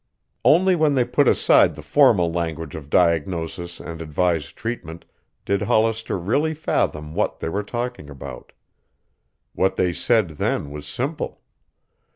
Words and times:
Only 0.43 0.75
when 0.75 0.95
they 0.95 1.03
put 1.05 1.27
aside 1.27 1.75
the 1.75 1.83
formal 1.83 2.31
language 2.31 2.73
of 2.73 2.89
diagnosis 2.89 3.79
and 3.79 4.01
advised 4.01 4.55
treatment 4.55 5.05
did 5.45 5.61
Hollister 5.61 6.17
really 6.17 6.55
fathom 6.55 7.13
what 7.13 7.37
they 7.39 7.49
were 7.49 7.61
talking 7.61 8.09
about. 8.09 8.51
What 9.53 9.75
they 9.75 9.93
said 9.93 10.29
then 10.39 10.71
was 10.71 10.87
simple. 10.87 11.43